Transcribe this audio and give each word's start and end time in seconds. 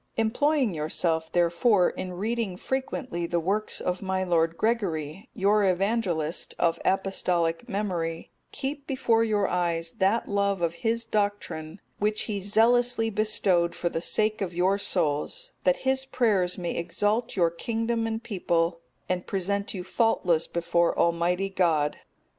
Employing 0.17 0.73
yourself, 0.73 1.31
therefore, 1.31 1.91
in 1.91 2.13
reading 2.13 2.57
frequently 2.57 3.27
the 3.27 3.39
works 3.39 3.79
of 3.79 4.01
my 4.01 4.23
lord 4.23 4.57
Gregory, 4.57 5.29
your 5.35 5.63
Evangelist, 5.63 6.55
of 6.57 6.79
apostolic 6.83 7.69
memory, 7.69 8.31
keep 8.51 8.87
before 8.87 9.23
your 9.23 9.47
eyes 9.47 9.91
that 9.99 10.27
love 10.27 10.59
of 10.63 10.73
his 10.81 11.05
doctrine, 11.05 11.79
which 11.99 12.23
he 12.23 12.41
zealously 12.41 13.11
bestowed 13.11 13.75
for 13.75 13.89
the 13.89 14.01
sake 14.01 14.41
of 14.41 14.55
your 14.55 14.79
souls; 14.79 15.51
that 15.65 15.77
his 15.85 16.03
prayers 16.05 16.57
may 16.57 16.75
exalt 16.75 17.35
your 17.35 17.51
kingdom 17.51 18.07
and 18.07 18.23
people, 18.23 18.79
and 19.07 19.27
present 19.27 19.75
you 19.75 19.83
faultless 19.83 20.47
before 20.47 20.97
Almighty 20.97 21.51
God. 21.51 21.99